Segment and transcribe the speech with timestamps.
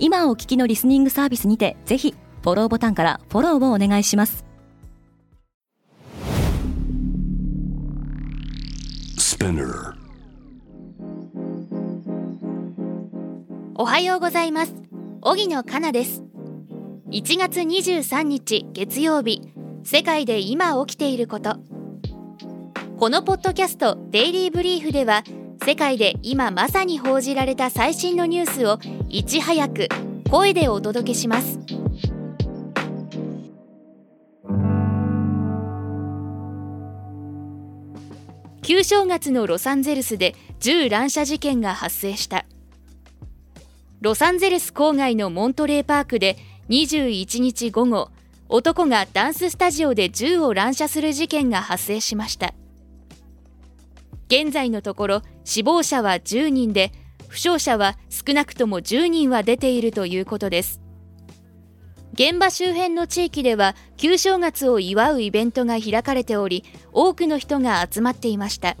[0.00, 4.44] 今お聞きのリスニングサービスにてぜひフォローボタンからフォローをお願いします。
[13.74, 14.74] おはようございます。
[15.22, 16.22] 荻野かなです。
[17.10, 19.40] 1月23日月曜日。
[19.84, 21.56] 世界で今起きていること。
[22.98, 25.22] このポッドキャストデイリーブリーフでは
[25.68, 28.78] 世界で今まさに報じられた最新のニュースを
[29.10, 29.88] いち早く
[30.30, 31.58] 声でお届けします。
[38.62, 42.46] 旧正月のロサンゼルスで銃乱射事件が発生した。
[44.00, 46.38] ロサンゼルス郊外のモントレーパークで
[46.70, 48.10] 21日午後
[48.48, 52.54] 男がダンススタジオで銃を乱射する事件が発生しました。
[54.28, 56.92] 現在のところ死亡者は10人で
[57.28, 60.80] 負傷者は少なくとも10人は出ているということです。
[62.12, 68.76] 現場周辺の地域では旧正月を祝うイベントが開かれており多くの人が集まっていました。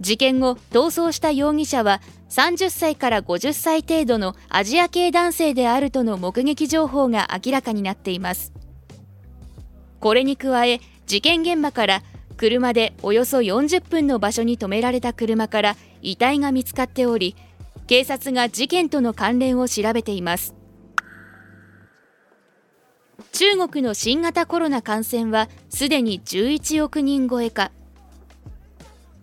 [0.00, 8.52] 事件後逃走した容疑者は30歳から50歳程度のアジア系男性であるとの目撃情報が明らかになっています。
[10.00, 12.02] これに加え事件現場から
[12.36, 17.34] 車でおよそ40分の場所に止められた車から遺体が見つかっており
[17.86, 20.54] 警察が事件との関連を調べています。
[23.32, 27.70] 中国の新型コロナ感染はすでに11億人超えか。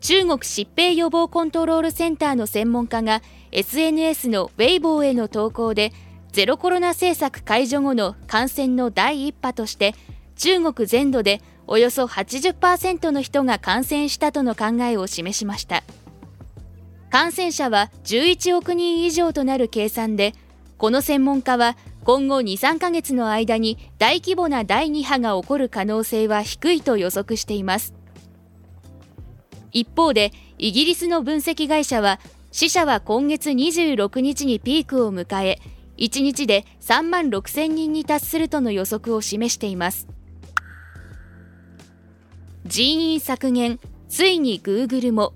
[0.00, 3.20] 中国疾病予防コントロールセンターの専門家が
[3.52, 5.92] SNS のウェイボーへの投稿で
[6.32, 9.94] ゼロコロナ政策解除後の感染の第1波として
[10.38, 15.82] 中国全土でおよそ80%の人が感染したとの考えを示しました。
[17.10, 20.34] 感染者は11億人以上となる計算で
[20.76, 27.94] この専門家は今後23ヶ月の間に大規模な第2波が起こる可能性は低いと予測しています。
[29.72, 32.20] 一方でイギリスの分析会社は
[32.52, 35.58] 死者は今月26日にピークを迎え
[35.98, 40.06] 1日で3万6000人に達するとの予測を示しています。
[42.68, 43.80] 人員削減
[44.10, 45.32] ついにグーグルも。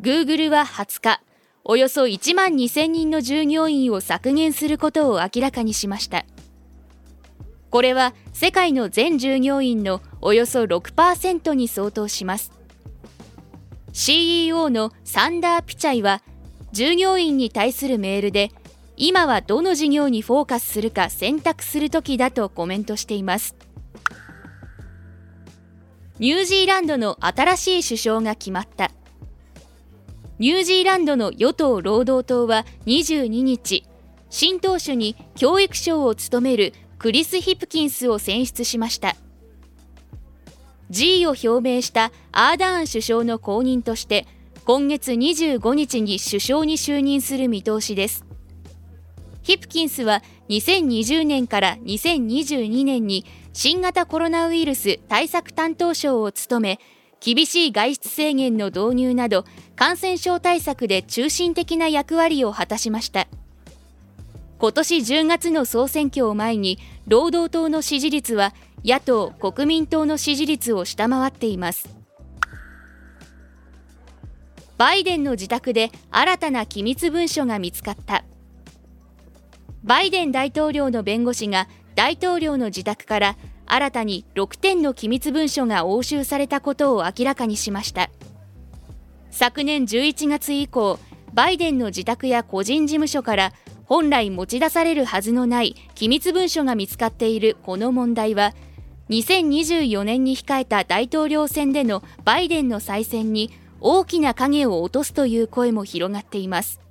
[0.00, 1.20] グーグルは20日
[1.62, 6.26] およそ1万2000人の従業員を削減することを明らかにしました。
[7.70, 12.50] これは世界の全従業員のおよそ6%に相当します。
[13.92, 16.20] CEO のサンダー・ピチャイは
[16.72, 18.50] 従業員に対するメールで
[18.96, 23.54] 今はどの事業にフォーカスするか選択する時だとコメントしています。
[26.20, 28.92] ニュージーランドの新しい首相が決まった。
[30.38, 33.84] ニュージーランドの与党労働党は22日
[34.30, 39.16] 新党首に教育省を務めるクリス・ヒプキンスを選出しました。
[40.88, 44.28] 辞意を表明したアーダーン首相の後任として
[44.64, 48.24] 今月25日に首相に就任する見通しです。
[49.42, 53.26] ヒプキンスは2020年から2022年に
[53.56, 56.80] 新型コロナウイルス対策担当省を務め
[57.20, 59.44] 厳しい外出制限の導入など
[59.76, 63.28] 感染症対策で中心的な役割を果たしました。
[64.58, 68.54] 今年10月の総選挙を前に労働党の支持率は
[68.84, 71.88] 野党・国民党の支持率を下回っています。
[74.76, 78.24] バイデンの自宅で新たな機密文書が見つかった。
[79.84, 83.36] バイデン大統領の弁護士が大統領の自宅から
[83.66, 88.10] 新たに6点の機密文書が押収されたことを明らかにしました。
[89.30, 90.98] 昨年11月以降
[91.32, 93.52] バイデンの自宅や個人事務所から
[93.84, 98.54] 本来持ち出されるはずのない機密文書が見つかっているこの問題は
[99.10, 103.50] 2024年に控えた大統領選でのバイデンの再選に
[103.80, 106.83] 大きな影を落とすという声も広がっています。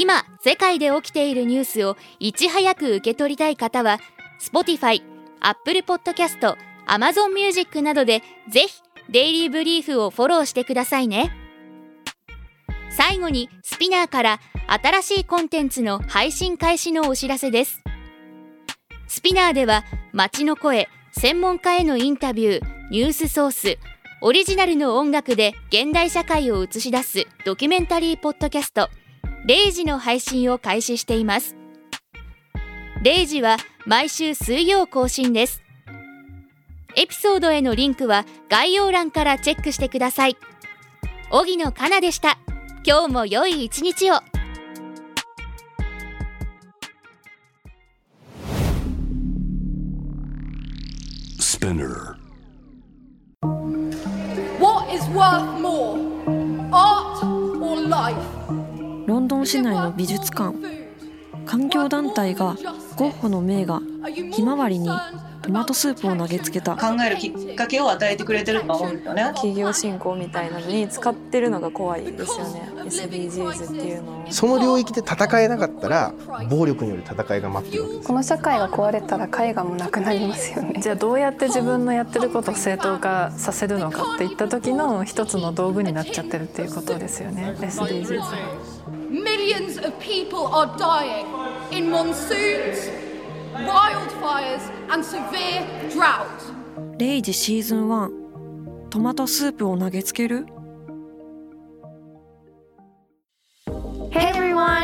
[0.00, 3.98] 今世界で起きているニュースをいち早く受け取りたい方は
[4.40, 5.02] Spotify、
[5.40, 6.56] Apple Podcast、
[6.86, 8.80] Amazon Music などでぜひ
[9.10, 11.32] デイリーブリーフをフォローしてくださいね。
[12.90, 17.82] 最後にスピナーから新しいコンテンツの配信開始のお知らせです。
[19.08, 23.78] スピナーでは街の声専門家へのインタビューニュースソース
[24.22, 28.88] オリジナルの音楽で現代社会を映し出すドキュメンタリーポッドキャスト。
[29.48, 31.56] 0時の配信を開始しています。
[33.02, 33.56] 0時は
[33.86, 35.62] 毎週水曜更新です。
[36.96, 40.36] エピソードへのリンクは概要欄からチェックしてください。
[41.30, 42.36] 荻野かなでした。
[42.86, 44.16] 今日も良い一日を。
[51.40, 52.18] Spinner.
[54.60, 55.98] What is worth more,
[56.70, 57.24] art
[57.62, 58.67] or life?
[59.08, 60.54] ロンドン市内の美術館。
[61.46, 62.58] 環境団体が
[62.94, 63.80] ゴッホの名画
[64.32, 64.90] 「ひまわり」に
[65.40, 66.76] トマトスープを投げつけた。
[66.76, 69.22] 考えるきっかけを与えてくれてると思うんですよね。
[69.34, 72.70] 企業振興みたいなのに使ってるのが怖いですよね。
[72.84, 74.24] SDGs っていうのを。
[74.28, 76.12] その領域で戦えなかったら
[76.50, 80.80] 暴力による戦いが待ってるわけですこの社会が壊れたら絵画もなくなりますよね。
[80.82, 87.54] じゃあどうやって自分のやってることを正当化させるのかっていった時の一つの道具になっちゃってるっていうことですよね。
[87.58, 88.20] SDGs
[89.07, 91.25] Millions of people are dying
[91.71, 92.89] in monsoons,
[93.53, 96.27] wildfires, and severe drought.
[96.97, 100.45] レイジシーズン1トマトスープを投げつける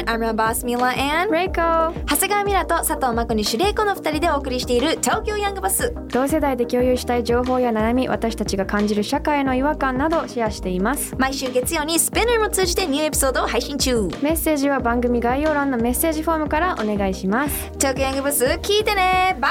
[0.00, 1.92] everyone, I'm your boss Mila and Reiko.
[2.06, 5.94] 長谷川ミラと佐藤真子にシュレイコの2人でお送りしている東京ヤングバス。
[6.08, 11.14] 同世代で共有したい情報や悩み私たちが感じる社会の違和感などシェアしています。
[11.18, 14.08] 毎週月曜にスペナーも通じてニューエピソードを配信中。
[14.22, 17.70] メッセージは番組概要欄のメッセージフォームからお願いします。
[17.78, 19.36] 東京ヤングバス聞いてね。
[19.40, 19.48] バ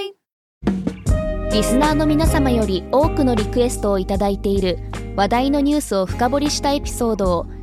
[0.00, 0.14] イ
[1.52, 4.78] リスナーの皆様より多くのリクエストをいただいている
[5.16, 7.46] 話題のニュースを深掘りしたエピソードを